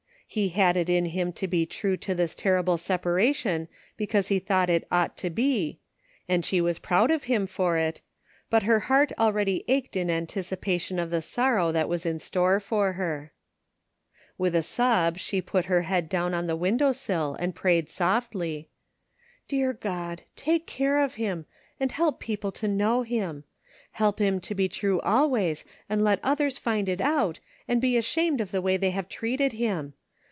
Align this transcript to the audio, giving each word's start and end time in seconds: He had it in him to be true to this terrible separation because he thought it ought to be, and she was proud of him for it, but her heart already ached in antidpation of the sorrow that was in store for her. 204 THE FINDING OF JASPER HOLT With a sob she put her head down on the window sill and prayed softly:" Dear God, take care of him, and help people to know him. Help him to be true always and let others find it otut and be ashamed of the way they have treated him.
He 0.33 0.47
had 0.47 0.77
it 0.77 0.87
in 0.89 1.07
him 1.07 1.33
to 1.33 1.47
be 1.49 1.65
true 1.65 1.97
to 1.97 2.15
this 2.15 2.33
terrible 2.33 2.77
separation 2.77 3.67
because 3.97 4.29
he 4.29 4.39
thought 4.39 4.69
it 4.69 4.87
ought 4.89 5.17
to 5.17 5.29
be, 5.29 5.79
and 6.25 6.45
she 6.45 6.61
was 6.61 6.79
proud 6.79 7.11
of 7.11 7.25
him 7.25 7.45
for 7.45 7.75
it, 7.77 7.99
but 8.49 8.63
her 8.63 8.79
heart 8.87 9.11
already 9.19 9.65
ached 9.67 9.97
in 9.97 10.07
antidpation 10.09 11.03
of 11.03 11.09
the 11.09 11.21
sorrow 11.21 11.73
that 11.73 11.89
was 11.89 12.05
in 12.05 12.17
store 12.17 12.61
for 12.61 12.93
her. 12.93 13.33
204 14.37 14.49
THE 14.49 14.61
FINDING 14.61 14.61
OF 14.61 15.13
JASPER 15.15 15.17
HOLT 15.17 15.17
With 15.17 15.17
a 15.17 15.17
sob 15.17 15.17
she 15.17 15.41
put 15.41 15.65
her 15.65 15.81
head 15.81 16.07
down 16.07 16.33
on 16.33 16.47
the 16.47 16.55
window 16.55 16.93
sill 16.93 17.35
and 17.37 17.53
prayed 17.53 17.89
softly:" 17.89 18.69
Dear 19.49 19.73
God, 19.73 20.21
take 20.37 20.65
care 20.65 21.01
of 21.03 21.15
him, 21.15 21.45
and 21.77 21.91
help 21.91 22.21
people 22.21 22.53
to 22.53 22.69
know 22.69 23.01
him. 23.03 23.43
Help 23.91 24.19
him 24.19 24.39
to 24.39 24.55
be 24.55 24.69
true 24.69 25.01
always 25.01 25.65
and 25.89 26.01
let 26.05 26.21
others 26.23 26.57
find 26.57 26.87
it 26.87 26.99
otut 27.01 27.39
and 27.67 27.81
be 27.81 27.97
ashamed 27.97 28.39
of 28.39 28.51
the 28.51 28.61
way 28.61 28.77
they 28.77 28.91
have 28.91 29.09
treated 29.09 29.51
him. 29.51 29.93